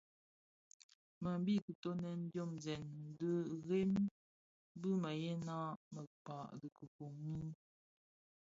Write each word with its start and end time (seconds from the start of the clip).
Më 1.21 1.31
bi 1.45 1.53
kitoňèn 1.65 2.19
diomzèn 2.31 2.83
di 3.19 3.31
rèm 3.67 3.91
bi 4.79 4.89
mëyëna 5.03 5.57
mëkpa 5.93 6.37
dhi 6.59 6.67
kifuni. 6.77 7.39